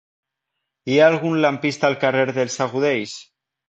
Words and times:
Hi 0.93 0.97
ha 1.03 1.11
algun 1.13 1.37
lampista 1.45 1.91
al 1.93 2.01
carrer 2.07 2.27
dels 2.43 2.61
Agudells? 2.71 3.19